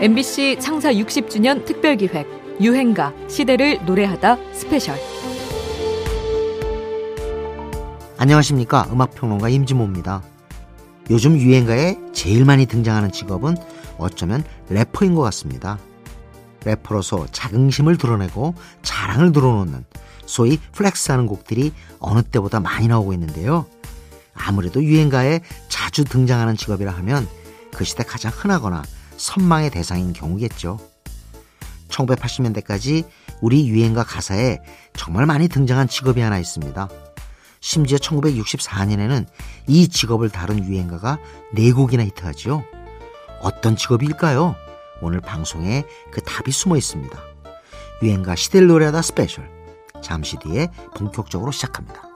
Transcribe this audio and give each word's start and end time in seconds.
MBC 0.00 0.58
창사 0.60 0.92
60주년 0.92 1.64
특별기획 1.64 2.58
유행가 2.60 3.12
시대를 3.26 3.84
노래하다 3.84 4.38
스페셜 4.52 4.96
안녕하십니까 8.16 8.86
음악평론가 8.92 9.48
임진모입니다. 9.48 10.22
요즘 11.10 11.36
유행가에 11.36 11.96
제일 12.12 12.44
많이 12.44 12.66
등장하는 12.66 13.10
직업은 13.10 13.56
어쩌면 13.98 14.44
래퍼인 14.68 15.16
것 15.16 15.22
같습니다. 15.22 15.80
래퍼로서 16.64 17.26
자긍심을 17.32 17.98
드러내고 17.98 18.54
자랑을 18.82 19.32
늘어놓는 19.32 19.84
소위 20.26 20.60
flex하는 20.74 21.26
곡들이 21.26 21.72
어느 21.98 22.22
때보다 22.22 22.60
많이 22.60 22.86
나오고 22.86 23.14
있는데요. 23.14 23.66
아무래도 24.32 24.80
유행가에 24.80 25.40
자주 25.68 26.04
등장하는 26.04 26.56
직업이라 26.56 26.92
하면 26.92 27.26
그 27.72 27.82
시대 27.82 28.04
가장 28.04 28.30
흔하거나 28.32 28.84
선망의 29.18 29.70
대상인 29.70 30.12
경우겠죠. 30.12 30.78
1980년대까지 31.88 33.06
우리 33.40 33.68
유행가 33.68 34.04
가사에 34.04 34.58
정말 34.94 35.26
많이 35.26 35.48
등장한 35.48 35.88
직업이 35.88 36.20
하나 36.20 36.38
있습니다. 36.38 36.88
심지어 37.60 37.98
1964년에는 37.98 39.26
이 39.66 39.88
직업을 39.88 40.30
다룬 40.30 40.64
유행가가 40.64 41.18
4곡이나 41.54 42.04
히트하지요. 42.06 42.64
어떤 43.40 43.76
직업일까요? 43.76 44.54
오늘 45.00 45.20
방송에 45.20 45.84
그 46.10 46.20
답이 46.22 46.50
숨어 46.50 46.76
있습니다. 46.76 47.18
유행가 48.02 48.34
시대를 48.34 48.68
노래하다 48.68 49.02
스페셜. 49.02 49.50
잠시 50.02 50.36
뒤에 50.38 50.68
본격적으로 50.96 51.50
시작합니다. 51.50 52.07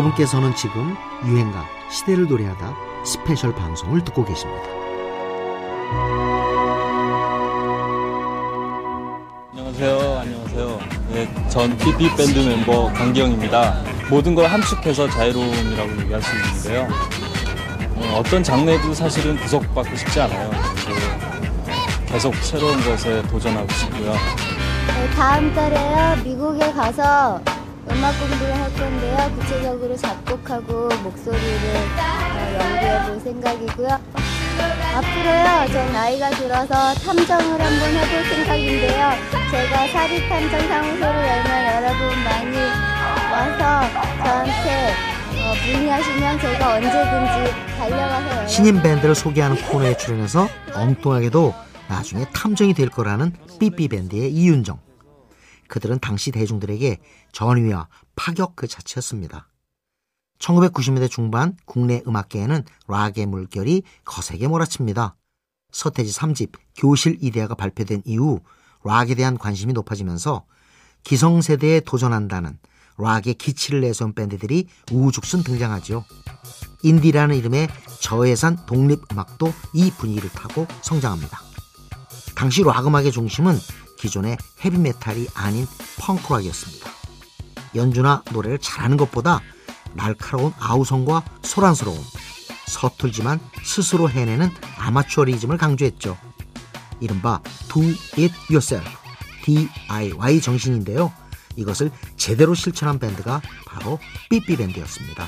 여러분께서는 0.00 0.54
지금 0.54 0.96
유행가 1.26 1.64
시대를 1.90 2.26
노래하다 2.26 2.74
스페셜 3.04 3.54
방송을 3.54 4.02
듣고 4.04 4.24
계십니다. 4.24 4.62
안녕하세요. 9.52 10.18
안녕하세요. 10.18 10.78
네, 11.12 11.48
전 11.48 11.76
PP 11.76 12.16
밴드 12.16 12.38
멤버 12.38 12.92
강기영입니다. 12.92 13.82
모든 14.08 14.34
걸 14.34 14.46
함축해서 14.46 15.08
자유로움이라고 15.10 16.00
얘기할 16.02 16.22
수 16.22 16.36
있는데요. 16.36 16.88
어, 17.96 18.22
떤 18.24 18.42
장르에도 18.42 18.94
사실은 18.94 19.36
구속받고 19.36 19.96
싶지 19.96 20.20
않아요. 20.22 20.50
계속 22.06 22.34
새로운 22.36 22.80
것에 22.82 23.22
도전하고 23.22 23.68
싶고요. 23.72 24.12
네, 24.12 25.10
다음 25.14 25.54
달에요. 25.54 26.22
미국에 26.24 26.72
가서 26.72 27.40
음악 27.92 28.18
공부를 28.20 28.54
할 28.54 28.72
건데요. 28.74 29.32
구체적으로 29.38 29.96
작곡하고 29.96 30.88
목소리를 31.02 31.76
어, 31.98 32.58
연구해 32.60 33.06
볼 33.06 33.20
생각이고요. 33.20 33.88
앞으로요, 34.96 35.66
저 35.72 35.92
나이가 35.92 36.30
들어서 36.30 36.94
탐정을 36.94 37.60
한번 37.60 37.94
해볼 37.94 38.24
생각인데요. 38.24 39.12
제가 39.50 39.88
사립 39.88 40.28
탐정 40.28 40.60
사무소를 40.60 41.06
열면 41.06 41.66
여러분 41.74 42.24
많이 42.24 42.56
와서 43.32 43.88
저한테 44.18 44.94
어, 45.42 45.54
문의하시면 45.66 46.38
제가 46.40 46.74
언제든지 46.74 47.76
달려가서 47.78 48.46
신인 48.46 48.82
밴드를 48.82 49.14
소개하는 49.14 49.56
코너에 49.62 49.96
출연해서 49.96 50.48
엉뚱하게도 50.74 51.54
나중에 51.88 52.24
탐정이 52.32 52.74
될 52.74 52.88
거라는 52.88 53.32
삐삐밴드의 53.58 54.30
이윤정. 54.30 54.89
그들은 55.70 56.00
당시 56.00 56.32
대중들에게 56.32 56.98
전위와 57.32 57.88
파격 58.16 58.56
그 58.56 58.66
자체였습니다. 58.66 59.48
1990년대 60.40 61.08
중반 61.08 61.56
국내 61.64 62.02
음악계에는 62.06 62.64
락의 62.88 63.26
물결이 63.26 63.84
거세게 64.04 64.48
몰아칩니다. 64.48 65.16
서태지 65.70 66.12
3집 66.12 66.50
교실 66.76 67.18
이데아가 67.20 67.54
발표된 67.54 68.02
이후 68.04 68.40
락에 68.82 69.14
대한 69.14 69.38
관심이 69.38 69.72
높아지면서 69.72 70.44
기성세대에 71.04 71.80
도전한다는 71.80 72.58
락의 72.98 73.34
기치를 73.34 73.82
내세운 73.82 74.12
밴드들이 74.12 74.66
우후죽순 74.90 75.44
등장하죠. 75.44 76.04
인디라는 76.82 77.36
이름의 77.36 77.68
저예산 78.00 78.66
독립음악도 78.66 79.52
이 79.74 79.90
분위기를 79.92 80.30
타고 80.30 80.66
성장합니다. 80.82 81.38
당시 82.34 82.62
락 82.64 82.86
음악의 82.86 83.12
중심은 83.12 83.56
기존의 84.00 84.38
헤비메탈이 84.64 85.28
아닌 85.34 85.66
펑크락이었습니다. 85.98 86.90
연주나 87.74 88.22
노래를 88.32 88.58
잘하는 88.58 88.96
것보다 88.96 89.40
날카로운 89.92 90.52
아우성과 90.58 91.22
소란스러움, 91.42 91.98
서툴지만 92.66 93.40
스스로 93.62 94.08
해내는 94.08 94.50
아마추어리즘을 94.78 95.58
강조했죠. 95.58 96.16
이른바 97.00 97.40
Do 97.68 97.82
It 97.82 98.34
Yourself, 98.48 98.88
DIY 99.44 100.40
정신인데요. 100.40 101.12
이것을 101.56 101.90
제대로 102.16 102.54
실천한 102.54 102.98
밴드가 102.98 103.42
바로 103.66 103.98
삐삐밴드였습니다. 104.30 105.26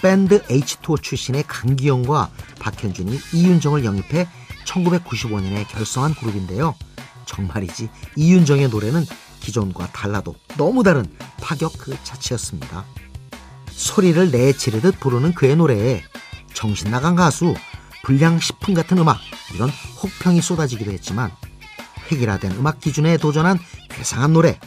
밴드 0.00 0.42
H2O 0.46 1.02
출신의 1.02 1.44
강기영과 1.46 2.30
박현준이 2.58 3.18
이윤정을 3.34 3.84
영입해 3.84 4.28
1995년에 4.64 5.68
결성한 5.68 6.14
그룹인데요. 6.14 6.74
정말이지 7.26 7.88
이윤정의 8.16 8.68
노래는 8.68 9.06
기존과 9.40 9.88
달라도 9.92 10.34
너무 10.56 10.82
다른 10.82 11.04
파격 11.40 11.72
그 11.78 11.96
자체였습니다. 12.04 12.84
소리를 13.70 14.30
내지르듯 14.30 15.00
부르는 15.00 15.32
그의 15.34 15.56
노래에 15.56 16.02
정신 16.52 16.90
나간 16.90 17.14
가수, 17.16 17.54
불량식품 18.04 18.74
같은 18.74 18.98
음악 18.98 19.18
이런 19.54 19.70
혹평이 20.02 20.42
쏟아지기도 20.42 20.90
했지만 20.90 21.30
획일화된 22.10 22.52
음악 22.52 22.80
기준에 22.80 23.16
도전한 23.16 23.58
괴상한 23.88 24.32
노래 24.32 24.58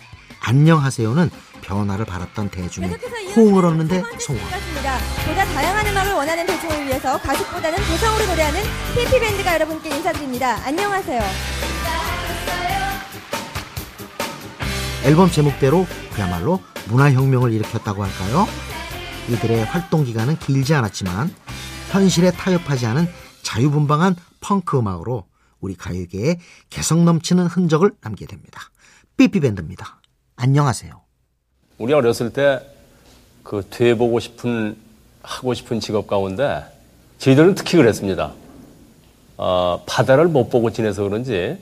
안녕하세요는 0.41 1.30
변화를 1.62 2.06
바랐던 2.06 2.50
대중의 2.50 2.97
호응을 3.35 3.66
얻는데 3.66 4.03
성공합니다. 4.20 4.97
보다 5.25 5.46
다양한 5.46 5.88
음악을 5.88 6.14
원하는 6.14 6.46
대중을 6.46 6.85
위해서 6.85 7.18
가수보다는 7.22 7.78
도성으로 7.78 8.25
노래하는 8.25 8.62
피피밴드가 8.96 9.53
여러분께 9.56 9.96
인사드립니다. 9.96 10.59
안녕하세요. 10.66 11.53
앨범 15.03 15.30
제목대로 15.30 15.86
그야말로 16.14 16.62
문화혁명을 16.90 17.52
일으켰다고 17.53 18.03
할까요? 18.03 18.46
이들의 19.30 19.66
활동 19.66 20.03
기간은 20.03 20.38
길지 20.40 20.74
않았지만 20.74 21.34
현실에 21.91 22.31
타협하지 22.31 22.86
않은 22.88 23.08
자유분방한 23.41 24.16
펑크 24.41 24.80
음악으로 24.80 25.25
우리 25.59 25.75
가요계에 25.75 26.40
개성 26.69 27.06
넘치는 27.06 27.46
흔적을 27.47 27.91
남게 28.02 28.25
됩니다. 28.25 28.62
삐삐밴드입니다. 29.18 30.02
안녕하세요. 30.36 31.02
우리 31.78 31.94
어렸을 31.94 32.31
때 32.31 32.74
그 33.44 33.62
돼보고 33.70 34.20
싶은 34.20 34.78
하고 35.22 35.53
싶은 35.53 35.80
직업 35.80 36.08
가운데 36.08 36.64
저희들은 37.20 37.56
특히 37.56 37.78
그랬습니다. 37.78 38.34
어, 39.38 39.84
바다를 39.85 40.28
못 40.28 40.50
보고 40.50 40.72
지내서 40.72 41.03
그런지 41.03 41.58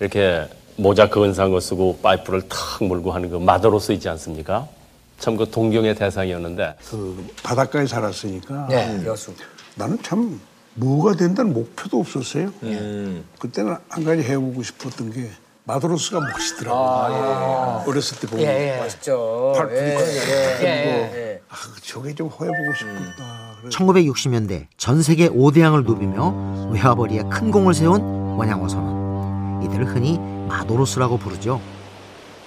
이렇게 0.00 0.48
모자 0.76 1.08
근사한 1.08 1.50
거 1.50 1.60
쓰고 1.60 1.98
파이프를 2.02 2.48
탁 2.48 2.84
물고 2.84 3.12
하는 3.12 3.30
그 3.30 3.36
마더로서 3.36 3.92
있지 3.94 4.08
않습니까? 4.08 4.66
참 5.18 5.36
그 5.36 5.48
동경의 5.50 5.94
대상이었는데 5.94 6.74
그 6.90 7.26
바닷가에 7.42 7.86
살았으니까 7.86 8.66
네, 8.68 9.02
여수. 9.06 9.32
나는 9.74 9.98
참 10.02 10.38
뭐가 10.74 11.14
된다는 11.14 11.54
목표도 11.54 11.98
없었어요. 12.00 12.52
음. 12.62 13.24
그때는 13.38 13.76
한 13.88 14.04
가지 14.04 14.22
해보고 14.22 14.62
싶었던 14.62 15.10
게 15.12 15.30
마도로스가 15.64 16.20
멋있더라고. 16.20 16.76
요 17.14 17.84
어렸을 17.86 18.20
때 18.20 18.26
보면 18.26 18.46
아, 18.46 18.50
예, 18.52 18.74
예. 18.76 18.78
멋있죠. 18.82 19.52
발품이 19.56 19.78
예, 19.80 19.96
예, 19.96 20.64
예, 20.64 20.66
예. 21.14 21.40
아 21.48 21.54
저게 21.82 22.14
좀 22.14 22.26
해보고 22.28 22.74
싶었다. 22.78 23.56
그래서 23.62 23.78
1960년대 23.78 24.66
전 24.76 25.02
세계 25.02 25.30
5대양을 25.30 25.84
누비며 25.86 26.70
외화벌이에 26.72 27.22
큰 27.30 27.50
공을 27.50 27.72
세운 27.72 28.02
원양어 28.36 28.68
선원. 28.68 28.95
이들을 29.64 29.86
흔히 29.94 30.18
마도로스라고 30.18 31.18
부르죠. 31.18 31.60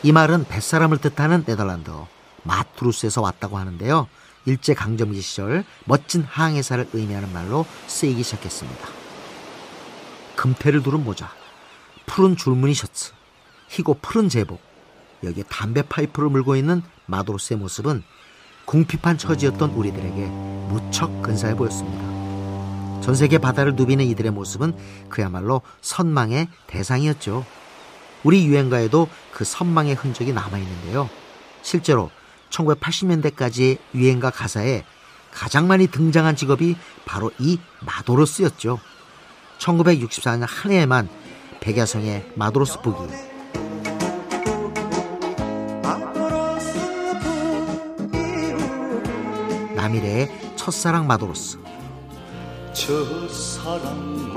이 0.04 0.12
말은 0.12 0.46
뱃사람을 0.46 1.00
뜻하는 1.00 1.44
네덜란드어 1.46 2.08
마투루스에서 2.44 3.22
왔다고 3.22 3.58
하는데요. 3.58 4.08
일제 4.46 4.74
강점기 4.74 5.22
시절 5.22 5.66
멋진 5.86 6.24
항해사를 6.24 6.90
의미하는 6.94 7.32
말로 7.34 7.66
쓰이기 7.88 8.24
시작했습니다. 8.24 8.88
금태를 10.36 10.82
두른 10.82 11.04
모자, 11.04 11.30
푸른 12.06 12.38
줄무늬 12.38 12.74
셔츠, 12.74 13.12
희고 13.68 13.96
푸른 14.02 14.30
제복, 14.30 14.62
여기에 15.24 15.44
담배 15.50 15.82
파이프를 15.82 16.30
물고 16.30 16.56
있는 16.56 16.82
마도로스의 17.08 17.60
모습은 17.60 18.04
궁핍한 18.66 19.18
처지였던 19.18 19.72
우리들에게 19.72 20.28
무척 20.70 21.22
근사해 21.22 21.56
보였습니다. 21.56 22.19
전 23.02 23.16
세계 23.16 23.38
바다를 23.38 23.76
누비는 23.76 24.06
이들의 24.06 24.32
모습은 24.32 24.74
그야말로 25.10 25.62
선망의 25.82 26.48
대상이었죠. 26.68 27.46
우리 28.24 28.46
유행가에도 28.46 29.08
그 29.32 29.46
선망의 29.46 29.96
흔적이 29.96 30.34
남아있는데요. 30.34 31.10
실제로 31.62 32.12
1980년대까지의 32.50 33.78
유행가 33.96 34.30
가사에 34.30 34.84
가장 35.32 35.68
많이 35.68 35.88
등장한 35.88 36.36
직업이 36.36 36.76
바로 37.06 37.32
이 37.40 37.60
마도로스였죠. 37.86 38.80
1964년 39.60 40.46
한 40.48 40.72
해에만 40.72 41.10
백야성의 41.60 42.32
마도로스 42.36 42.82
부기, 42.82 43.14
남일의 49.76 50.56
첫사랑 50.56 51.08
마도로스, 51.08 51.60
첫사랑 52.90 54.34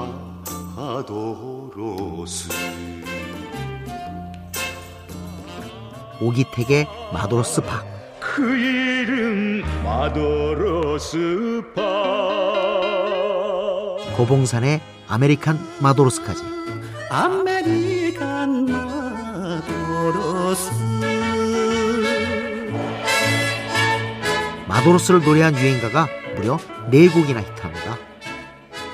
마도로스. 0.76 2.50
오기택의 6.20 6.86
마도로스 7.14 7.62
박, 7.62 7.86
그 8.20 8.54
이름 8.54 9.62
마도로스 9.82 11.62
박 11.74 11.82
고봉산의 14.18 14.82
아메리칸 15.08 15.58
마도로스까지. 15.80 16.42
아메리칸 17.08 18.66
마도로스. 19.46 20.70
마도로스를 24.68 25.24
노래한 25.24 25.56
유행가가 25.56 26.06
무려 26.36 26.58
4곡이나 26.90 27.40
히트합니다. 27.40 27.71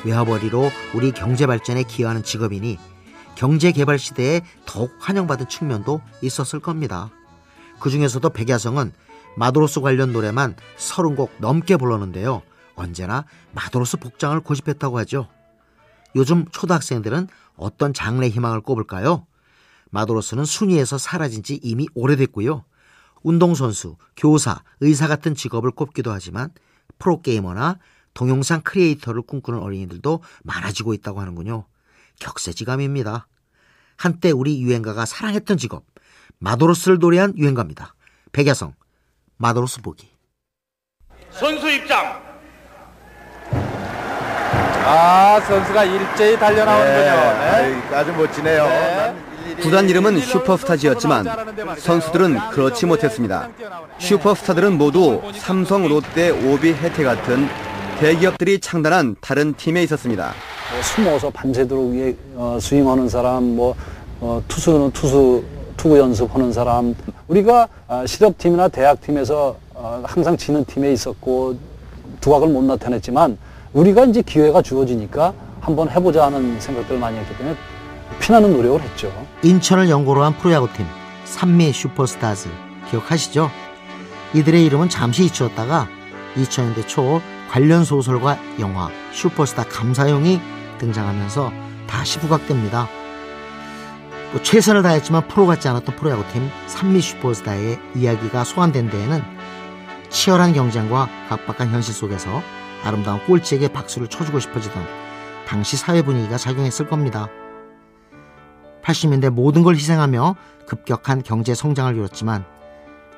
외화벌이로 0.05 0.71
우리 0.95 1.13
경제 1.13 1.47
발전에 1.47 1.83
기여하는 1.83 2.23
직업이니 2.23 2.79
경제 3.35 3.73
개발 3.73 3.99
시대에 3.99 4.43
더욱 4.67 4.95
환영받은 4.99 5.49
측면도 5.49 6.01
있었을 6.23 6.61
겁니다. 6.61 7.11
그 7.79 7.91
중에서도 7.91 8.29
백야성은 8.31 8.93
마도로스 9.37 9.81
관련 9.81 10.13
노래만 10.13 10.57
30곡 10.77 11.31
넘게 11.39 11.77
불렀는데요. 11.77 12.43
언제나 12.75 13.25
마도로스 13.53 13.99
복장을 13.99 14.39
고집했다고 14.41 14.99
하죠. 14.99 15.29
요즘 16.17 16.47
초등학생들은 16.51 17.29
어떤 17.57 17.93
장래 17.93 18.29
희망을 18.29 18.61
꼽을까요? 18.61 19.27
마도로스는 19.91 20.45
순위에서 20.45 20.99
사라진 20.99 21.43
지 21.43 21.61
이미 21.63 21.87
오래됐고요. 21.95 22.65
운동선수, 23.23 23.97
교사, 24.17 24.63
의사 24.81 25.07
같은 25.07 25.35
직업을 25.35 25.71
꼽기도 25.71 26.13
하지만 26.13 26.51
프로게이머나 26.99 27.79
동영상 28.19 28.63
크리에이터를 28.63 29.23
꿈꾸는 29.23 29.61
어린이들도 29.61 30.25
많아지고 30.43 30.93
있다고 30.93 31.21
하는군요. 31.21 31.67
격세지감입니다. 32.19 33.29
한때 33.97 34.33
우리 34.33 34.61
유행가가 34.61 35.07
사랑했던 35.07 35.57
직업, 35.57 35.85
마도로스를 36.41 36.99
노래한 36.99 37.39
유행가입니다. 37.39 37.95
백야성, 38.33 38.75
마도로스 39.37 39.83
보기. 39.83 40.11
선수 41.31 41.71
입장. 41.71 42.21
아 44.85 45.41
선수가 45.47 45.85
일제히 45.85 46.37
달려나오는군요. 46.37 47.05
네. 47.05 47.95
아주 47.95 48.13
멋지네요. 48.15 49.29
구단 49.63 49.89
이름은 49.89 50.19
슈퍼스타즈였지만 50.23 51.79
선수들은 51.79 52.51
그렇지 52.51 52.85
못했습니다. 52.87 53.49
슈퍼스타들은 53.99 54.77
모두 54.77 55.23
삼성, 55.37 55.87
롯데, 55.87 56.31
오비, 56.31 56.73
혜태 56.73 57.05
같은 57.05 57.49
대기업들이 57.99 58.61
창단한 58.61 59.17
다른 59.21 59.55
팀에 59.55 59.83
있었습니다. 59.83 60.33
뭐 60.73 60.83
숨어서 60.83 61.31
밤새도록 61.31 61.93
위에 61.95 62.15
어, 62.37 62.57
스윙하는 62.61 63.09
사람, 63.09 63.57
뭐 63.57 63.75
어, 64.21 64.41
투수는 64.47 64.93
투수 64.93 65.43
투구 65.77 65.99
연습하는 65.99 66.53
사람. 66.53 66.95
우리가 67.27 67.69
어, 67.89 68.05
실업팀이나 68.07 68.69
대학팀에서 68.69 69.57
어, 69.75 70.03
항상 70.05 70.37
지는 70.37 70.65
팀에 70.65 70.93
있었고 70.93 71.59
두각을 72.21 72.49
못 72.49 72.63
나타냈지만 72.63 73.37
우리가 73.73 74.05
이제 74.05 74.23
기회가 74.23 74.63
주어지니까 74.63 75.35
한번 75.61 75.91
해보자 75.91 76.27
하는 76.27 76.61
생각들을 76.61 77.01
많이 77.01 77.19
했기 77.19 77.37
때문에 77.37 77.57
피나는 78.21 78.53
노력을 78.53 78.81
했죠. 78.81 79.13
인천을 79.43 79.91
연고로 79.91 80.23
한 80.23 80.37
프로야구팀 80.37 80.87
산미 81.25 81.73
슈퍼스타즈 81.73 82.49
기억하시죠? 82.91 83.51
이들의 84.35 84.65
이름은 84.67 84.89
잠시 84.89 85.25
잊혀졌다가 85.25 85.89
2000년대 86.37 86.87
초 86.87 87.21
관련 87.49 87.85
소설과 87.85 88.39
영화 88.61 88.91
슈퍼스타 89.13 89.65
감사용이 89.65 90.41
등장하면서 90.79 91.53
다시 91.87 92.19
부각됩니다. 92.21 92.89
뭐 94.33 94.43
최선을 94.43 94.83
다했지만 94.83 95.27
프로 95.29 95.47
같지 95.47 95.69
않았던 95.69 95.97
프로야구팀 95.97 96.51
산미 96.67 97.01
슈퍼스타의 97.01 97.79
이야기가 97.95 98.45
소환된 98.45 98.91
데에는 98.91 99.23
치열한 100.11 100.53
경쟁과 100.53 101.09
각박한 101.29 101.71
현실 101.71 101.95
속에서 101.95 102.43
아름다운 102.85 103.25
꼴찌에게 103.25 103.69
박수를 103.73 104.09
쳐주고 104.09 104.39
싶어지던 104.41 104.85
당시 105.47 105.77
사회 105.79 106.03
분위기가 106.03 106.37
작용했을 106.37 106.87
겁니다. 106.89 107.29
80년대 108.83 109.31
모든 109.31 109.63
걸 109.63 109.75
희생하며 109.75 110.37
급격한 110.67 111.23
경제 111.23 111.55
성장을 111.55 111.95
이뤘지만 111.97 112.45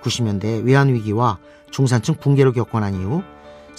90년대 0.02 0.64
외환위기와 0.64 1.38
중산층 1.70 2.14
붕괴를 2.14 2.52
겪고 2.52 2.78
난 2.80 2.94
이후 2.94 3.22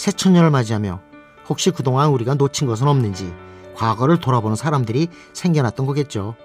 새천년을 0.02 0.50
맞이하며 0.50 1.00
혹시 1.48 1.70
그동안 1.70 2.10
우리가 2.10 2.34
놓친 2.34 2.66
것은 2.66 2.88
없는지 2.88 3.32
과거를 3.76 4.20
돌아보는 4.20 4.56
사람들이 4.56 5.10
생겨났던 5.34 5.86
거겠죠. 5.86 6.36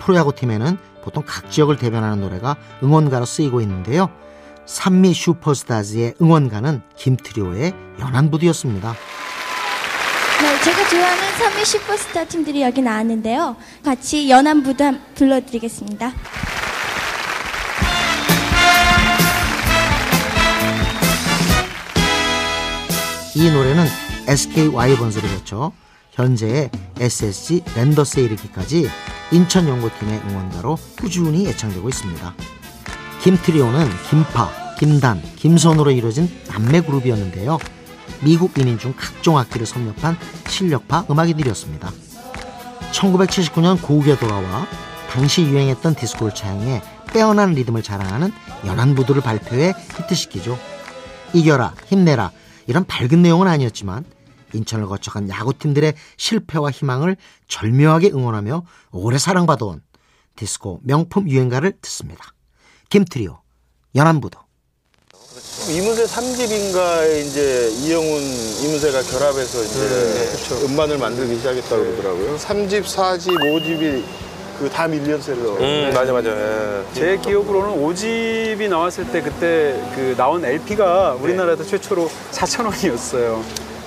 프로야구팀에는 0.00 0.76
보통 1.04 1.22
각 1.24 1.52
지역을 1.52 1.76
대변하는 1.76 2.20
노래가 2.20 2.56
응원가로 2.82 3.26
쓰이고 3.26 3.60
있는데요. 3.60 4.10
산미 4.66 5.14
슈퍼스타즈의 5.14 6.14
응원가는 6.20 6.82
김트리오의 6.96 7.74
연안부두였습니다. 8.00 8.92
네, 10.40 10.60
제가 10.64 10.88
좋아하는 10.88 11.38
산미 11.38 11.64
슈퍼스타 11.64 12.24
팀들이 12.24 12.62
여기 12.62 12.82
나왔는데요. 12.82 13.54
같이 13.84 14.28
연안부두 14.28 14.98
불러드리겠습니다. 15.14 16.12
이 23.38 23.52
노래는 23.52 23.86
SK 24.26 24.66
와이번스를 24.66 25.28
거쳐 25.28 25.70
현재의 26.10 26.72
SSG 26.98 27.62
랜더스에 27.76 28.24
이르기까지 28.24 28.90
인천 29.30 29.68
연고팀의 29.68 30.22
응원가로 30.28 30.76
꾸준히 31.00 31.46
애창되고 31.46 31.88
있습니다. 31.88 32.34
김트리오는 33.22 33.88
김파, 34.10 34.50
김단, 34.80 35.22
김선으로 35.36 35.92
이루어진 35.92 36.28
남매 36.48 36.80
그룹이었는데요. 36.80 37.58
미국 38.24 38.58
인인 38.58 38.76
중 38.76 38.92
각종 38.98 39.38
악기를 39.38 39.66
섭렵한 39.66 40.18
실력파 40.48 41.06
음악인들이었습니다. 41.08 41.92
1979년 42.90 43.80
고국에 43.80 44.18
돌아와 44.18 44.66
당시 45.10 45.42
유행했던 45.42 45.94
디스코를 45.94 46.34
차용해 46.34 46.82
빼어난 47.12 47.52
리듬을 47.52 47.84
자랑하는 47.84 48.32
연안부두를 48.66 49.22
발표해 49.22 49.74
히트시키죠. 49.96 50.58
이겨라, 51.34 51.74
힘내라 51.86 52.32
이런 52.68 52.84
밝은 52.84 53.22
내용은 53.22 53.48
아니었지만 53.48 54.04
인천을 54.52 54.86
거쳐간 54.86 55.28
야구팀들의 55.28 55.94
실패와 56.18 56.70
희망을 56.70 57.16
절묘하게 57.48 58.10
응원하며 58.10 58.64
오래 58.92 59.18
사랑받아온 59.18 59.82
디스코 60.36 60.80
명품 60.84 61.28
유행가를 61.28 61.78
듣습니다. 61.80 62.32
김트리오, 62.90 63.40
연안부두. 63.94 64.38
이문세 65.70 66.04
3집인가에 66.04 67.26
이제 67.26 67.70
이영훈, 67.80 68.22
이문세가 68.22 69.02
결합해서 69.02 69.64
이제 69.64 70.66
음반을 70.66 70.98
만들기 70.98 71.36
시작했다고 71.36 71.82
그러더라고요. 71.82 72.36
3집, 72.36 72.84
4집, 72.84 73.34
5집이 73.36 74.04
그 74.58 74.68
다 74.68 74.88
밀리언셀러. 74.88 75.56
음, 75.60 75.90
맞아, 75.94 76.12
맞아. 76.12 76.30
예. 76.30 76.84
제 76.92 77.16
기억으로는 77.18 77.80
5집이 77.82 78.68
나왔을 78.68 79.06
때 79.12 79.20
그때 79.22 79.80
그 79.94 80.14
나온 80.16 80.44
LP가 80.44 81.12
우리나라에서 81.20 81.64
최초로 81.64 82.08
4,000원이었어요. 82.32 83.40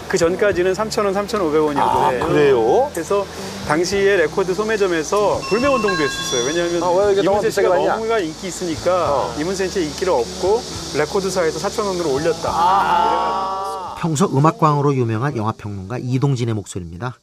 그 0.08 0.18
전까지는 0.18 0.74
3,000원, 0.74 1.14
3,500원이었는데. 1.14 1.78
아, 2.22 2.26
그래요? 2.28 2.90
그래서 2.94 3.26
당시에 3.68 4.18
레코드 4.18 4.54
소매점에서 4.54 5.40
불매 5.50 5.68
운동도 5.68 6.02
했었어요. 6.04 6.48
왜냐하면 6.48 6.84
아, 6.84 6.90
왜 6.90 7.14
이게 7.14 7.22
너무 7.22 7.38
이문세 7.38 7.48
비싸게 7.48 7.68
씨가 7.68 7.76
받냐? 7.76 7.94
너무가 7.96 8.20
인기 8.20 8.48
있으니까 8.48 9.14
어. 9.14 9.36
이문세 9.40 9.68
씨의 9.70 9.86
인기를 9.88 10.12
얻고 10.14 10.62
레코드사에서 10.98 11.60
4,000원으로 11.68 12.14
올렸다. 12.16 12.50
아. 12.50 13.96
평소 14.00 14.26
음악광으로 14.26 14.96
유명한 14.96 15.38
영화평론가 15.38 15.98
이동진의 16.00 16.56
목소리입니다. 16.56 17.16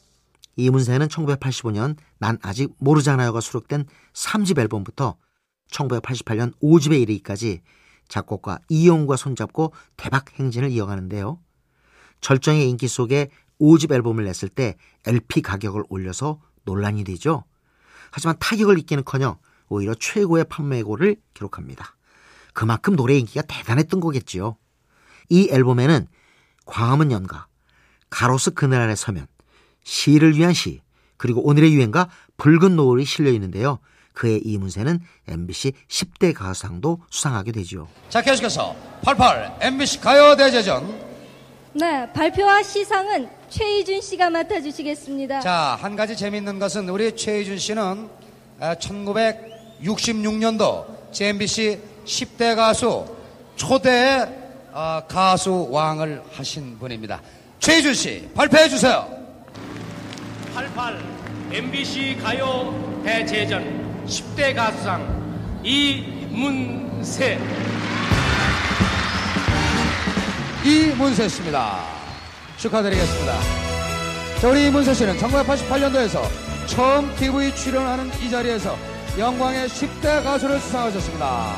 이문세는 0.59 1.07
1985년 1.07 1.97
난 2.19 2.37
아직 2.43 2.75
모르잖아요가 2.79 3.41
수록된 3.41 3.87
3집 4.13 4.59
앨범부터 4.59 5.17
1988년 5.71 6.53
5집에 6.61 7.01
이르기까지 7.01 7.63
작곡가 8.09 8.59
이용과 8.69 9.17
손잡고 9.17 9.73
대박 9.97 10.33
행진을 10.33 10.71
이어가는데요. 10.71 11.39
절정의 12.21 12.69
인기 12.69 12.89
속에 12.89 13.31
5집 13.61 13.93
앨범을 13.93 14.25
냈을 14.25 14.49
때 14.49 14.77
LP 15.07 15.43
가격을 15.43 15.85
올려서 15.89 16.41
논란이 16.65 17.05
되죠. 17.05 17.45
하지만 18.11 18.37
타격을 18.41 18.79
입기는커녕 18.81 19.39
오히려 19.69 19.95
최고의 19.95 20.47
판매고를 20.49 21.17
기록합니다. 21.35 21.97
그만큼 22.53 22.97
노래 22.97 23.17
인기가 23.17 23.43
대단했던 23.43 24.01
거겠지요. 24.01 24.57
이 25.29 25.49
앨범에는 25.53 26.09
광화문 26.67 27.13
연가, 27.13 27.47
가로수 28.11 28.53
그늘 28.53 28.81
아래 28.81 28.97
서면, 28.97 29.29
시를 29.89 30.37
위한 30.37 30.53
시, 30.53 30.83
그리고 31.17 31.41
오늘의 31.49 31.73
유행가 31.73 32.11
붉은 32.37 32.77
노을이 32.77 33.07
실려 33.07 33.31
있는데요. 33.31 33.79
그의 34.13 34.43
이문세는 34.45 35.01
MBC 35.27 35.73
10대 35.89 36.35
가수상도 36.35 36.99
수상하게 37.09 37.53
되죠. 37.53 37.89
자, 38.11 38.21
계속해서 38.21 38.77
88 39.03 39.57
MBC 39.63 40.01
가요 40.01 40.37
대제전. 40.37 41.09
네, 41.73 42.07
발표와 42.13 42.63
시상은 42.63 43.31
최희준 43.49 44.03
씨가 44.03 44.29
맡아주시겠습니다. 44.29 45.41
자, 45.41 45.79
한 45.81 45.97
가지 45.97 46.15
재밌는 46.17 46.59
것은 46.59 46.91
우리 46.91 47.17
최희준 47.17 47.57
씨는 47.59 48.11
1966년도 48.61 51.13
JMBC 51.13 51.81
10대 52.05 52.57
가수 52.57 53.07
초대 53.57 54.29
어, 54.73 55.01
가수 55.09 55.69
왕을 55.71 56.23
하신 56.33 56.79
분입니다. 56.79 57.23
최희준 57.61 57.95
씨 57.95 58.29
발표해 58.35 58.69
주세요. 58.69 59.18
88 60.55 60.99
MBC 61.51 62.19
가요 62.23 63.01
대제전 63.05 64.05
10대 64.07 64.55
가수상 64.55 65.61
이문세 65.63 67.39
이문세 70.65 71.29
씨입니다. 71.29 71.79
축하드리겠습니다. 72.59 73.33
자, 74.41 74.49
우리 74.49 74.67
이문세 74.67 74.93
씨는 74.93 75.17
1988년도에서 75.17 76.23
처음 76.67 77.15
TV 77.17 77.55
출연하는 77.55 78.11
이 78.21 78.31
자리에서 78.31 78.77
영광의 79.19 79.69
10대 79.69 80.23
가수를 80.23 80.61
수상하셨습니다. 80.61 81.55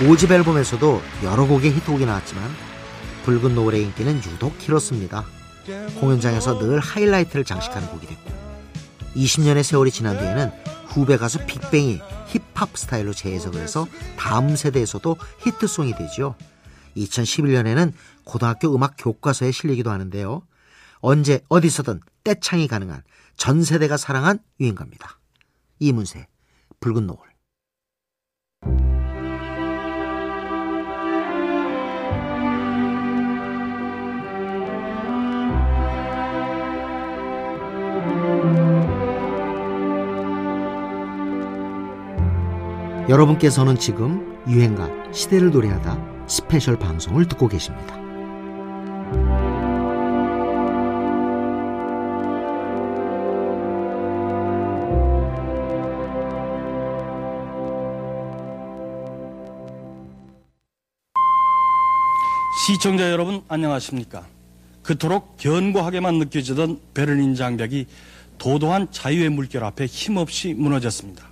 5집 0.00 0.30
앨범에서도 0.30 1.02
여러 1.24 1.46
곡의 1.46 1.72
히트곡이 1.72 2.06
나왔지만 2.06 2.44
붉은 3.24 3.54
노을의 3.54 3.82
인기는 3.82 4.16
유독 4.24 4.56
길었습니다. 4.58 5.24
공연장에서 6.00 6.58
늘 6.58 6.78
하이라이트를 6.78 7.44
장식하는 7.44 7.88
곡이 7.88 8.06
됐고 8.06 8.30
20년의 9.14 9.62
세월이 9.62 9.90
지난 9.90 10.18
뒤에는 10.18 10.50
후배 10.86 11.16
가수 11.16 11.44
빅뱅이 11.46 12.00
힙합 12.28 12.76
스타일로 12.76 13.12
재해석을 13.12 13.60
해서 13.60 13.86
다음 14.16 14.56
세대에서도 14.56 15.16
히트송이 15.40 15.94
되죠. 15.96 16.34
2011년에는 16.96 17.92
고등학교 18.24 18.74
음악 18.74 18.94
교과서에 18.98 19.52
실리기도 19.52 19.90
하는데요. 19.90 20.42
언제 21.00 21.40
어디서든 21.48 22.00
떼창이 22.24 22.68
가능한 22.68 23.02
전 23.36 23.62
세대가 23.64 23.96
사랑한 23.96 24.38
유행가입니다. 24.60 25.18
이문세, 25.80 26.26
붉은 26.80 27.06
노을. 27.06 27.32
여러분께서는 43.08 43.76
지금 43.78 44.38
유행가 44.46 44.88
시대를 45.12 45.50
노래하다 45.50 46.26
스페셜 46.28 46.78
방송을 46.78 47.26
듣고 47.26 47.48
계십니다. 47.48 48.00
시청자 62.66 63.10
여러분 63.10 63.42
안녕하십니까? 63.48 64.24
그토록 64.84 65.36
견고하게만 65.38 66.18
느껴지던 66.18 66.80
베를린 66.94 67.34
장벽이 67.34 67.86
도도한 68.38 68.92
자유의 68.92 69.30
물결 69.30 69.64
앞에 69.64 69.86
힘없이 69.86 70.54
무너졌습니다. 70.54 71.31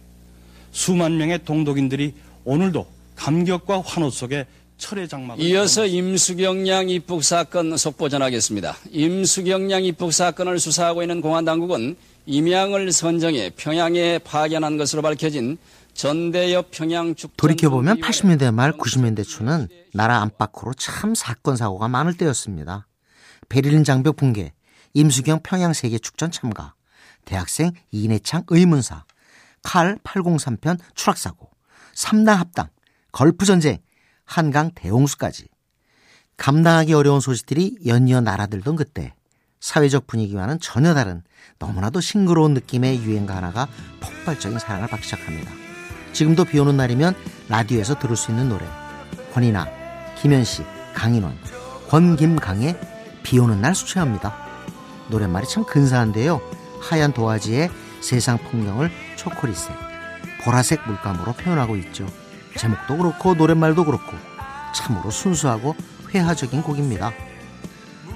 수만 0.73 1.17
명의 1.17 1.45
동독인들이 1.45 2.15
오늘도 2.45 2.87
감격과 3.17 3.83
환호 3.83 4.11
속에 4.11 4.47
철의 4.79 5.09
장막을 5.09 5.45
이어서 5.45 5.87
임수경 5.87 6.67
양 6.67 6.89
입국 6.89 7.23
사건 7.23 7.77
속보 7.77 8.09
전하겠습니다. 8.09 8.77
임수경 8.91 9.71
양 9.71 9.85
입국 9.85 10.13
사건을 10.13 10.59
수사하고 10.59 11.03
있는 11.03 11.21
공안 11.21 11.45
당국은 11.45 11.97
임양을 12.27 12.93
선정해 12.93 13.51
평양에 13.57 14.19
파견한 14.19 14.79
것으로 14.79 15.03
밝혀진 15.03 15.59
전대엽 15.93 16.71
평양 16.71 17.15
죽 17.15 17.37
돌이켜보면 17.37 18.01
80년대 18.01 18.55
말 18.55 18.73
90년대 18.73 19.29
초는 19.29 19.69
나라 19.93 20.23
안팎으로 20.23 20.73
참 20.75 21.15
사건 21.15 21.57
사고가 21.57 21.89
많을 21.89 22.17
때였습니다. 22.17 22.87
베를린 23.49 23.85
장벽 23.85 24.17
붕괴, 24.17 24.53
임수경 24.95 25.41
평양 25.43 25.73
세계 25.73 25.99
축전 25.99 26.31
참가, 26.31 26.75
대학생 27.25 27.73
이내창 27.91 28.45
의문사, 28.49 29.05
칼 29.63 29.99
803편 30.05 30.79
추락사고, 30.95 31.51
삼당 31.95 32.39
합당, 32.39 32.69
걸프 33.13 33.45
전쟁, 33.45 33.79
한강 34.25 34.71
대홍수까지 34.75 35.49
감당하기 36.37 36.95
어려운 36.95 37.21
소식들이 37.21 37.79
연이어 37.85 38.21
날아들던 38.21 38.77
그때 38.77 39.13
사회적 39.61 40.07
분위기와는 40.07 40.59
전혀 40.61 40.95
다른 40.95 41.23
너무나도 41.59 42.01
싱그러운 42.01 42.55
느낌의 42.55 43.03
유행가 43.03 43.37
하나가 43.37 43.69
폭발적인 44.01 44.59
사랑을 44.59 44.89
받기 44.89 45.05
시작합니다. 45.05 45.51
지금도 46.13 46.45
비 46.45 46.59
오는 46.59 46.77
날이면 46.77 47.15
라디오에서 47.49 47.99
들을 47.99 48.17
수 48.17 48.31
있는 48.31 48.49
노래 48.49 48.65
권이나 49.35 49.67
김현식, 50.21 50.65
강인원, 50.95 51.37
권김강의 51.89 52.79
비 53.23 53.39
오는 53.39 53.61
날 53.61 53.75
수채합니다. 53.75 54.35
노랫말이 55.09 55.47
참 55.47 55.65
근사한데요. 55.65 56.41
하얀 56.81 57.13
도화지에 57.13 57.69
세상 58.01 58.39
풍경을 58.39 58.91
초콜릿색, 59.21 59.77
보라색 60.43 60.81
물감으로 60.87 61.35
표현하고 61.35 61.77
있죠. 61.77 62.07
제목도 62.57 62.97
그렇고 62.97 63.35
노랫말도 63.35 63.85
그렇고 63.85 64.17
참으로 64.75 65.11
순수하고 65.11 65.77
회화적인 66.09 66.63
곡입니다. 66.63 67.13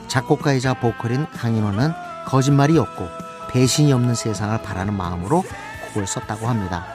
작곡가이자 0.08 0.80
보컬인 0.80 1.26
강인호는 1.26 1.92
거짓말이 2.26 2.78
없고 2.78 3.06
배신이 3.50 3.92
없는 3.92 4.14
세상을 4.14 4.62
바라는 4.62 4.94
마음으로 4.94 5.44
곡을 5.88 6.06
썼다고 6.06 6.48
합니다. 6.48 6.86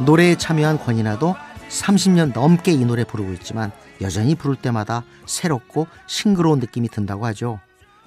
노래에 0.00 0.36
참여한 0.36 0.78
권이나도 0.78 1.36
30년 1.68 2.32
넘게 2.34 2.72
이 2.72 2.84
노래 2.84 3.04
부르고 3.04 3.32
있지만 3.34 3.70
여전히 4.00 4.34
부를 4.34 4.56
때마다 4.56 5.04
새롭고 5.26 5.86
싱그러운 6.08 6.58
느낌이 6.58 6.88
든다고 6.88 7.24
하죠. 7.26 7.60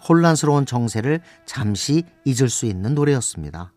혼란스러운 0.07 0.65
정세를 0.65 1.21
잠시 1.45 2.03
잊을 2.25 2.50
수 2.50 2.65
있는 2.65 2.95
노래였습니다. 2.95 3.71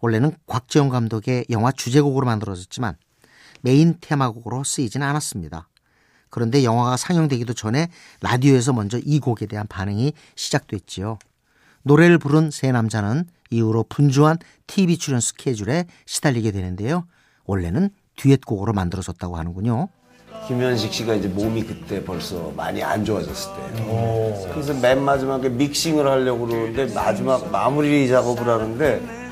원래는 0.00 0.32
곽지영 0.46 0.88
감독의 0.88 1.46
영화 1.50 1.72
주제곡으로 1.72 2.26
만들어졌지만 2.26 2.96
메인 3.62 3.96
테마곡으로 4.00 4.64
쓰이진 4.64 5.02
않았습니다. 5.02 5.68
그런데 6.28 6.64
영화가 6.64 6.96
상영되기도 6.96 7.54
전에 7.54 7.88
라디오에서 8.20 8.72
먼저 8.72 8.98
이 8.98 9.20
곡에 9.20 9.46
대한 9.46 9.66
반응이 9.66 10.12
시작됐지요. 10.34 11.18
노래를 11.82 12.18
부른 12.18 12.50
세 12.50 12.72
남자는 12.72 13.24
이후로 13.50 13.84
분주한 13.88 14.38
TV 14.66 14.98
출연 14.98 15.20
스케줄에 15.20 15.86
시달리게 16.04 16.50
되는데요. 16.50 17.06
원래는 17.44 17.90
듀엣곡으로 18.16 18.72
만들어졌다고 18.72 19.36
하는군요. 19.36 19.88
김현식 20.48 20.92
씨가 20.92 21.14
이제 21.14 21.28
몸이 21.28 21.64
그때 21.64 22.04
벌써 22.04 22.50
많이 22.56 22.82
안 22.82 23.04
좋아졌을 23.04 23.50
때예요. 23.54 24.52
그래서 24.52 24.74
맨 24.74 25.02
마지막에 25.02 25.48
믹싱을 25.48 26.06
하려고 26.06 26.46
그러는데 26.46 26.92
마지막 26.92 27.50
마무리 27.50 28.08
작업을 28.08 28.48
하는데 28.48 29.25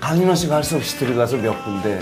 강인호 0.00 0.34
씨가 0.34 0.56
할 0.56 0.64
수 0.64 0.76
없이 0.76 0.98
들어가서 0.98 1.36
몇 1.36 1.62
군데 1.64 2.00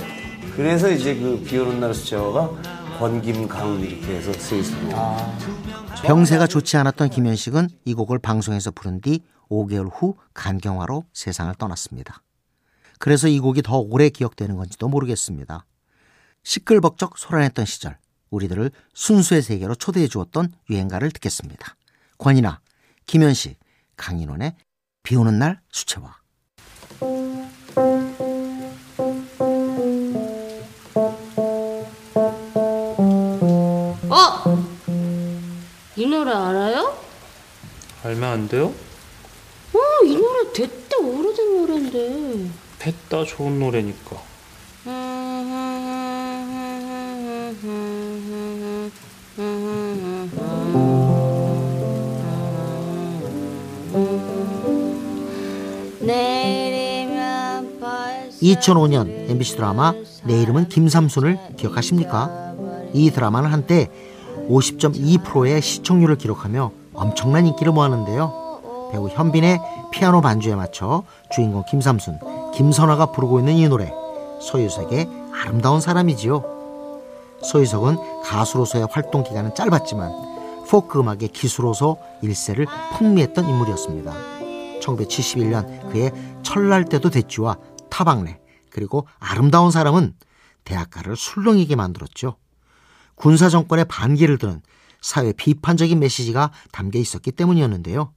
그래서 0.56 0.90
이제 0.90 1.14
그 1.14 1.42
비오는 1.42 1.80
날 1.80 1.94
수채화가 1.94 2.98
권김강 2.98 3.80
이렇게 3.80 4.16
해서 4.16 4.32
쓰였습니다. 4.32 4.96
아. 4.96 5.38
병세가 6.02 6.46
좋지 6.46 6.76
않았던 6.76 7.10
김현식은 7.10 7.68
이 7.84 7.94
곡을 7.94 8.18
방송에서 8.18 8.70
부른 8.70 9.00
뒤 9.00 9.22
5개월 9.50 9.90
후 9.92 10.16
간경화로 10.34 11.04
세상을 11.12 11.54
떠났습니다. 11.56 12.22
그래서 12.98 13.28
이 13.28 13.38
곡이 13.38 13.62
더 13.62 13.78
오래 13.78 14.08
기억되는 14.08 14.56
건지도 14.56 14.88
모르겠습니다. 14.88 15.64
시끌벅적 16.42 17.18
소란했던 17.18 17.64
시절 17.66 17.98
우리들을 18.30 18.70
순수의 18.94 19.42
세계로 19.42 19.74
초대해 19.74 20.08
주었던 20.08 20.52
유행가를 20.70 21.10
듣겠습니다. 21.12 21.76
권이나 22.18 22.60
김현식, 23.06 23.58
강인원의 23.96 24.54
비 25.02 25.16
오는 25.16 25.38
날 25.38 25.60
수채화 25.70 26.16
노래 36.10 36.30
알아요? 36.32 36.96
알면 38.04 38.22
안 38.24 38.48
돼요? 38.48 38.72
어, 39.74 40.04
이 40.04 40.16
노래 40.16 40.52
됐다 40.52 40.96
오래된 40.98 41.56
노래인데. 41.56 42.50
됐다 42.78 43.24
좋은 43.24 43.58
노래니까. 43.58 44.16
2005년 58.42 59.30
MBC 59.30 59.56
드라마 59.56 59.92
내 60.24 60.40
이름은 60.42 60.68
김삼순을 60.68 61.38
기억하십니까? 61.56 62.54
이 62.92 63.10
드라마는 63.10 63.50
한때 63.50 63.90
50.2%의 64.48 65.60
시청률을 65.60 66.16
기록하며 66.16 66.72
엄청난 66.94 67.46
인기를 67.46 67.72
모았는데요. 67.72 68.88
배우 68.90 69.08
현빈의 69.08 69.60
피아노 69.92 70.20
반주에 70.20 70.54
맞춰 70.54 71.04
주인공 71.30 71.64
김삼순, 71.68 72.18
김선아가 72.54 73.12
부르고 73.12 73.38
있는 73.38 73.54
이 73.54 73.68
노래 73.68 73.92
소유석의 74.40 75.08
아름다운 75.32 75.80
사람이지요. 75.80 76.42
소유석은 77.42 78.22
가수로서의 78.24 78.88
활동 78.90 79.22
기간은 79.22 79.54
짧았지만 79.54 80.66
포크 80.68 80.98
음악의 80.98 81.28
기수로서 81.28 81.96
일세를 82.22 82.66
풍미했던 82.96 83.48
인물이었습니다. 83.48 84.12
1971년 84.80 85.90
그의 85.90 86.12
철날 86.42 86.84
때도 86.84 87.10
됐지와 87.10 87.56
타박래 87.90 88.38
그리고 88.70 89.06
아름다운 89.18 89.70
사람은 89.70 90.14
대학가를 90.64 91.16
술렁이게 91.16 91.76
만들었죠. 91.76 92.36
군사 93.18 93.48
정권의 93.48 93.84
반기를 93.87 94.38
드는 94.38 94.62
사회 95.00 95.32
비판적인 95.32 95.98
메시지가 95.98 96.52
담겨 96.72 96.98
있었기 96.98 97.32
때문이었는데요. 97.32 98.12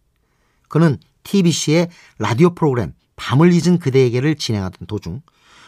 그는 0.69 0.97
TBC의 1.23 1.89
라디오 2.19 2.53
프로그램 2.53 2.93
밤을 3.15 3.51
잊은 3.51 3.79
그대에게를 3.79 4.35
진행하던 4.35 4.87
도중 4.87 5.21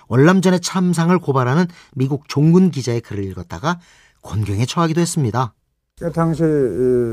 월남전의 0.08 0.62
참상을 0.62 1.18
고발하는 1.20 1.66
미국 1.96 2.28
종군 2.28 2.72
기자의 2.72 3.02
글을 3.02 3.24
읽었다가 3.26 3.80
곤경에 4.22 4.66
처하기도 4.66 5.02
했습니다. 5.02 5.54
그 6.00 6.12
당시 6.12 6.42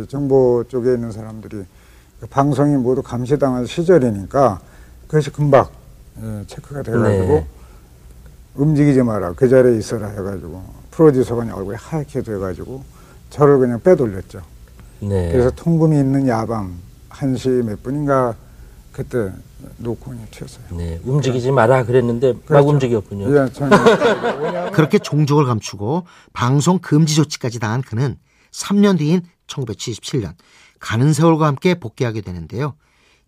정보 0.09 0.65
쪽에 0.69 0.95
있는 0.95 1.13
사람들이 1.13 1.65
그 2.21 2.27
방송이 2.27 2.77
모두 2.77 3.03
감시당한 3.03 3.67
시절이니까 3.67 4.61
그것이 5.07 5.31
금방 5.31 5.69
예, 6.23 6.45
체크가 6.47 6.83
돼가지고 6.83 7.05
네. 7.05 7.47
움직이지 8.55 9.03
마라 9.03 9.33
그 9.33 9.49
자리에 9.49 9.79
있어라 9.79 10.09
해가지고 10.09 10.80
프로듀서가 10.91 11.43
얼굴이 11.55 11.77
하얗게 11.77 12.23
돼가지고 12.23 12.85
저를 13.31 13.59
그냥 13.59 13.81
빼돌렸죠. 13.81 14.43
네. 15.01 15.33
그래서 15.33 15.51
통금이 15.51 15.99
있는 15.99 16.29
야밤 16.29 16.79
1시 17.11 17.65
몇 17.65 17.83
분인가 17.83 18.35
그때 18.93 19.33
놓고 19.79 20.11
그냥 20.11 20.27
튀었어요. 20.31 20.65
네, 20.77 21.01
움직이지 21.05 21.53
마라 21.53 21.85
그랬는데 21.85 22.35
그렇죠. 22.45 22.53
막 22.55 22.67
움직였군요. 22.67 23.35
예, 23.35 23.49
그렇게 24.73 24.99
종족을 24.99 25.45
감추고 25.47 26.07
방송 26.33 26.79
금지 26.79 27.15
조치까지 27.15 27.61
당한 27.61 27.83
그는 27.83 28.17
3년 28.53 28.99
뒤인 28.99 29.23
1977년 29.47 30.33
가는 30.79 31.13
세월과 31.13 31.47
함께 31.47 31.75
복귀하게 31.75 32.21
되는데요. 32.21 32.75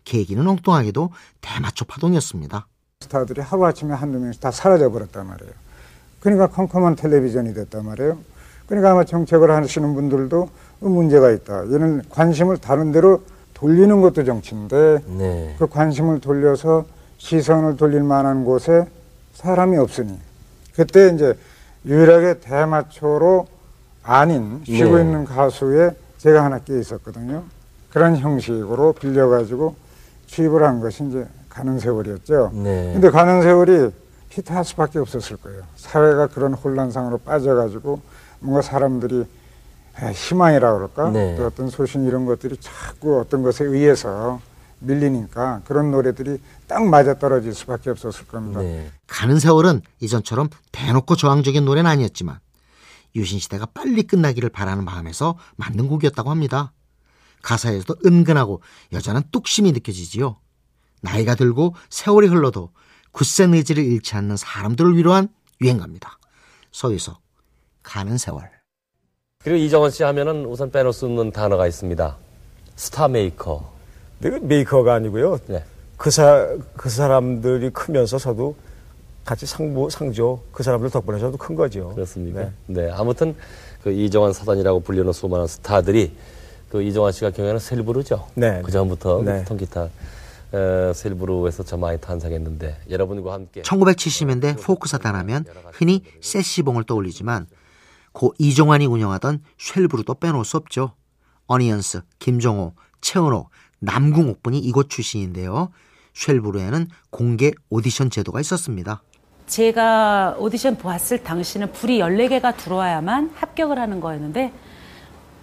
계기는 0.05 0.45
엉뚱하게도 0.45 1.11
대마초 1.41 1.85
파동이었습니다. 1.85 2.67
스타들이 3.01 3.41
하루아침에 3.41 3.93
한두 3.93 4.19
명씩 4.19 4.41
다 4.41 4.51
사라져 4.51 4.89
버렸단 4.89 5.27
말이에요. 5.27 5.53
그러니까 6.23 6.47
컴컴한 6.47 6.95
텔레비전이 6.95 7.53
됐단 7.53 7.85
말이에요. 7.85 8.17
그러니까 8.65 8.91
아마 8.91 9.03
정책을 9.03 9.51
하시는 9.51 9.93
분들도 9.93 10.49
문제가 10.79 11.29
있다. 11.31 11.65
얘는 11.65 12.03
관심을 12.09 12.57
다른 12.57 12.93
데로 12.93 13.21
돌리는 13.53 14.01
것도 14.01 14.23
정치인데 14.23 14.99
네. 15.17 15.55
그 15.59 15.67
관심을 15.67 16.21
돌려서 16.21 16.85
시선을 17.17 17.75
돌릴 17.75 18.03
만한 18.03 18.45
곳에 18.45 18.85
사람이 19.33 19.77
없으니 19.77 20.17
그때 20.75 21.11
이제 21.13 21.37
유일하게 21.85 22.39
대마초로 22.39 23.47
아닌 24.01 24.61
쉬고 24.63 24.95
네. 24.95 25.03
있는 25.03 25.25
가수에 25.25 25.91
제가 26.19 26.45
하나 26.45 26.59
끼어 26.59 26.79
있었거든요. 26.79 27.43
그런 27.91 28.15
형식으로 28.15 28.93
빌려가지고 28.93 29.75
취입을 30.27 30.63
한 30.63 30.79
것이 30.79 31.03
이제 31.03 31.25
가는 31.49 31.79
세월이었죠. 31.79 32.51
네. 32.53 32.91
근데 32.93 33.09
가는 33.09 33.41
세월이 33.41 33.91
히트할 34.33 34.65
수밖에 34.65 34.99
없었을 34.99 35.37
거예요. 35.37 35.63
사회가 35.75 36.27
그런 36.27 36.53
혼란상으로 36.53 37.19
빠져가지고 37.19 38.01
뭔가 38.39 38.61
사람들이 38.61 39.25
희망이라 40.13 40.73
그럴까? 40.73 41.11
네. 41.11 41.35
또 41.35 41.45
어떤 41.45 41.69
소신 41.69 42.05
이런 42.05 42.25
것들이 42.25 42.57
자꾸 42.57 43.19
어떤 43.19 43.43
것에 43.43 43.63
의해서 43.63 44.41
밀리니까 44.79 45.61
그런 45.65 45.91
노래들이 45.91 46.39
딱 46.67 46.83
맞아 46.83 47.13
떨어질 47.13 47.53
수밖에 47.53 47.91
없었을 47.91 48.25
겁니다. 48.27 48.59
네. 48.61 48.89
가는 49.07 49.39
세월은 49.39 49.81
이전처럼 49.99 50.49
대놓고 50.71 51.15
저항적인 51.15 51.63
노래는 51.63 51.89
아니었지만 51.89 52.39
유신 53.15 53.37
시대가 53.39 53.67
빨리 53.67 54.01
끝나기를 54.01 54.49
바라는 54.49 54.83
마음에서 54.83 55.37
만든 55.55 55.87
곡이었다고 55.87 56.31
합니다. 56.31 56.73
가사에서도 57.43 57.95
은근하고 58.05 58.61
여자는 58.93 59.21
뚝심이 59.31 59.71
느껴지지요. 59.73 60.37
나이가 61.01 61.35
들고 61.35 61.75
세월이 61.89 62.27
흘러도 62.27 62.71
굳센 63.13 63.53
의지를 63.53 63.83
잃지 63.85 64.15
않는 64.15 64.35
사람들을 64.35 64.97
위로한 64.97 65.29
유행가입니다. 65.61 66.17
서유석, 66.71 67.21
가는 67.83 68.17
세월. 68.17 68.49
그리고 69.43 69.57
이종환 69.57 69.91
씨 69.91 70.03
하면은 70.03 70.45
우선 70.45 70.71
빼놓을 70.71 70.91
수 70.93 71.05
없는 71.05 71.31
단어가 71.31 71.67
있습니다. 71.67 72.17
스타 72.75 73.07
메이커. 73.07 73.71
내가 74.19 74.39
메이커가 74.39 74.95
아니고요. 74.95 75.37
네. 75.47 75.63
그, 75.95 76.09
사, 76.09 76.47
그 76.75 76.89
사람들이 76.89 77.69
크면서 77.69 78.17
저도 78.17 78.55
같이 79.23 79.45
상부, 79.45 79.89
상조, 79.89 80.41
그 80.51 80.63
사람들 80.63 80.89
덕분에 80.89 81.19
저도 81.19 81.37
큰 81.37 81.55
거죠. 81.55 81.89
그렇습니까? 81.93 82.41
네. 82.41 82.51
네. 82.65 82.91
아무튼 82.91 83.35
그 83.83 83.91
이정환 83.91 84.33
사단이라고 84.33 84.79
불리는 84.79 85.11
수많은 85.13 85.45
스타들이 85.47 86.15
그 86.69 86.81
이정환 86.81 87.11
씨가 87.11 87.29
경연은 87.31 87.59
셀브르죠. 87.59 88.27
네. 88.33 88.61
그 88.65 88.71
전부터 88.71 89.21
네. 89.23 89.43
통기타 89.43 89.89
셀브르에서 90.93 91.63
저 91.63 91.77
많이 91.77 91.99
탄생했는데 91.99 92.81
여러분과 92.89 93.33
함께 93.33 93.61
1970년대 93.63 94.63
포크 94.63 94.87
사단하면 94.87 95.45
흔히 95.71 96.03
세시봉을 96.21 96.83
떠올리지만 96.83 97.47
고 98.11 98.33
이종환이 98.37 98.85
운영하던 98.85 99.41
쉘브르도 99.57 100.15
빼놓을 100.15 100.45
수 100.45 100.57
없죠. 100.57 100.93
어니언스, 101.47 102.01
김종호, 102.19 102.73
최은옥, 103.01 103.49
남궁옥 103.79 104.43
분이 104.43 104.59
이곳 104.59 104.89
출신인데요. 104.89 105.71
쉘브르에는 106.13 106.87
공개 107.09 107.51
오디션 107.69 108.11
제도가 108.11 108.39
있었습니다. 108.39 109.01
제가 109.47 110.35
오디션 110.39 110.77
보았을 110.77 111.23
당시는 111.23 111.73
불이 111.73 111.99
14개가 111.99 112.55
들어와야만 112.55 113.31
합격을 113.35 113.77
하는 113.77 113.99
거였는데 113.99 114.53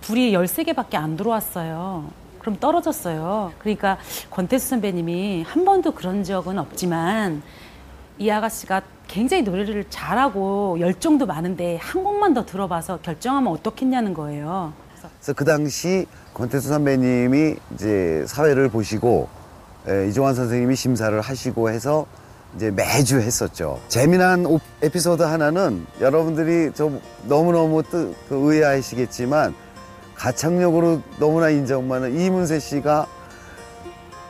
불이 0.00 0.32
13개밖에 0.32 0.94
안 0.94 1.16
들어왔어요. 1.16 2.19
그럼 2.40 2.56
떨어졌어요. 2.58 3.52
그러니까 3.58 3.98
권태수 4.30 4.68
선배님이 4.70 5.44
한 5.46 5.64
번도 5.64 5.92
그런 5.92 6.24
적은 6.24 6.58
없지만 6.58 7.42
이 8.18 8.28
아가씨가 8.28 8.82
굉장히 9.06 9.42
노래를 9.42 9.84
잘하고 9.88 10.78
열정도 10.80 11.26
많은데 11.26 11.78
한 11.80 12.04
곡만 12.04 12.34
더 12.34 12.44
들어봐서 12.44 12.98
결정하면 12.98 13.52
어떻겠냐는 13.52 14.14
거예요. 14.14 14.72
그래서 15.18 15.32
그 15.34 15.44
당시 15.44 16.06
권태수 16.34 16.68
선배님이 16.68 17.56
이제 17.74 18.24
사회를 18.26 18.68
보시고 18.68 19.28
에, 19.88 20.08
이종환 20.08 20.34
선생님이 20.34 20.76
심사를 20.76 21.18
하시고 21.20 21.70
해서 21.70 22.06
이제 22.56 22.70
매주 22.70 23.20
했었죠. 23.20 23.80
재미난 23.88 24.44
오, 24.44 24.60
에피소드 24.82 25.22
하나는 25.22 25.86
여러분들이 26.00 26.72
저 26.74 26.90
너무너무 27.24 27.82
뜨, 27.82 28.14
그 28.28 28.52
의아하시겠지만 28.52 29.54
가창력으로 30.20 31.00
너무나 31.18 31.48
인정받는 31.48 32.20
이문세 32.20 32.60
씨가 32.60 33.06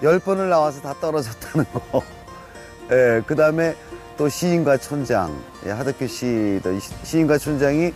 열 0.04 0.20
번을 0.20 0.48
나와서 0.48 0.80
다 0.80 0.94
떨어졌다는 1.00 1.66
거. 1.72 2.02
예, 2.92 3.20
그 3.26 3.34
다음에 3.34 3.76
또 4.16 4.28
시인과 4.28 4.76
촌장, 4.76 5.36
예, 5.66 5.70
하덕규 5.70 6.06
씨도 6.06 6.78
시인과 7.02 7.38
촌장이 7.38 7.92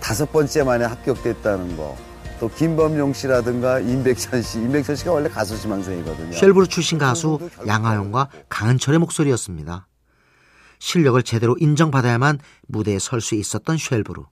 다섯 0.00 0.30
번째 0.30 0.62
만에 0.62 0.84
합격됐다는 0.84 1.76
거. 1.76 1.96
또 2.38 2.48
김범용 2.48 3.12
씨라든가 3.12 3.80
임백천 3.80 4.42
씨, 4.42 4.58
임백천 4.58 4.94
씨가 4.94 5.12
원래 5.12 5.28
가수 5.28 5.58
지망생이거든요. 5.60 6.32
쉘브르 6.32 6.66
출신 6.68 6.98
가수 6.98 7.50
양하영과 7.66 8.28
강은철의 8.48 9.00
목소리였습니다. 9.00 9.88
실력을 10.78 11.20
제대로 11.24 11.56
인정받아야만 11.58 12.38
무대에 12.68 13.00
설 13.00 13.20
수 13.20 13.34
있었던 13.34 13.78
쉘브르. 13.78 14.22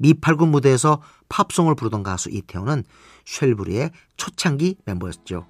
미팔군 0.00 0.50
무대에서 0.50 1.02
팝송을 1.28 1.74
부르던 1.74 2.02
가수 2.02 2.30
이태원은 2.30 2.84
쉘브르의 3.26 3.90
초창기 4.16 4.76
멤버였죠. 4.86 5.46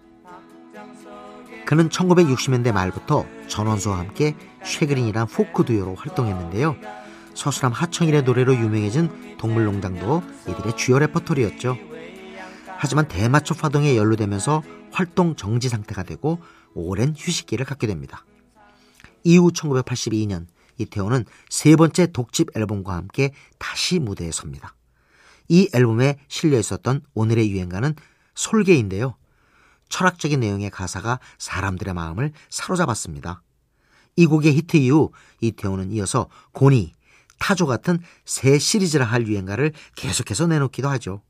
그는 1.64 1.88
1960년대 1.88 2.72
말부터 2.72 3.24
전언수와 3.46 3.98
함께 3.98 4.36
쉐그린이란 4.64 5.28
포크 5.28 5.64
듀오로 5.64 5.94
활동했는데요. 5.94 6.76
서수람 7.34 7.72
하청일의 7.72 8.24
노래로 8.24 8.56
유명해진 8.56 9.36
동물농장도 9.38 10.22
이들의 10.48 10.76
주요 10.76 10.98
레퍼토리였죠. 10.98 11.78
하지만 12.76 13.06
대마초 13.06 13.54
파동에 13.54 13.96
연루되면서 13.96 14.62
활동 14.90 15.36
정지 15.36 15.68
상태가 15.68 16.02
되고 16.02 16.40
오랜 16.74 17.14
휴식기를 17.16 17.64
갖게 17.64 17.86
됩니다. 17.86 18.24
이후 19.22 19.52
1982년 19.52 20.46
이태원은 20.80 21.24
세 21.48 21.76
번째 21.76 22.06
독집 22.12 22.56
앨범과 22.56 22.94
함께 22.94 23.32
다시 23.58 23.98
무대에 23.98 24.30
섭니다. 24.30 24.74
이 25.48 25.68
앨범에 25.74 26.18
실려 26.28 26.58
있었던 26.58 27.02
오늘의 27.14 27.50
유행가는 27.50 27.94
솔개인데요. 28.34 29.16
철학적인 29.88 30.40
내용의 30.40 30.70
가사가 30.70 31.18
사람들의 31.38 31.92
마음을 31.94 32.32
사로잡았습니다. 32.48 33.42
이 34.16 34.26
곡의 34.26 34.54
히트 34.54 34.76
이후 34.76 35.10
이태원은 35.40 35.90
이어서 35.92 36.28
고니, 36.52 36.92
타조 37.38 37.66
같은 37.66 37.98
새 38.24 38.58
시리즈라 38.58 39.04
할 39.04 39.26
유행가를 39.26 39.72
계속해서 39.96 40.46
내놓기도 40.46 40.88
하죠. 40.90 41.22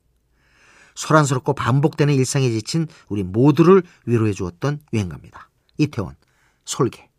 소란스럽고 0.95 1.53
반복되는 1.53 2.13
일상에 2.13 2.49
지친 2.49 2.87
우리 3.07 3.23
모두를 3.23 3.81
위로해 4.05 4.33
주었던 4.33 4.81
유행가입니다. 4.93 5.49
이태원, 5.77 6.15
솔개. 6.65 7.09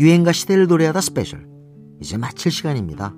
유행가 0.00 0.32
시대를 0.32 0.66
노래하다 0.66 0.98
스페셜. 1.02 1.46
이제 2.00 2.16
마칠 2.16 2.50
시간입니다. 2.50 3.12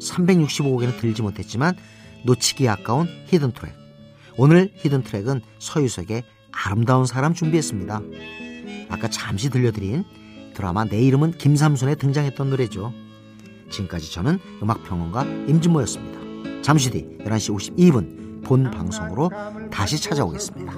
365곡에는 0.00 0.98
들지 0.98 1.20
못했지만 1.20 1.76
놓치기 2.24 2.66
아까운 2.66 3.06
히든 3.26 3.52
트랙. 3.52 3.74
오늘 4.38 4.72
히든 4.76 5.02
트랙은 5.02 5.42
서유석의 5.58 6.22
아름다운 6.50 7.04
사람 7.04 7.34
준비했습니다. 7.34 8.00
아까 8.88 9.10
잠시 9.10 9.50
들려드린 9.50 10.04
드라마 10.54 10.86
내 10.86 10.98
이름은 11.02 11.32
김삼순에 11.32 11.96
등장했던 11.96 12.48
노래죠. 12.48 12.94
지금까지 13.70 14.10
저는 14.10 14.38
음악평론가 14.62 15.24
임진모였습니다. 15.24 16.62
잠시 16.62 16.90
뒤 16.90 17.18
11시 17.20 17.76
52분 17.76 18.42
본 18.44 18.70
방송으로 18.70 19.30
다시 19.70 20.00
찾아오겠습니다. 20.00 20.72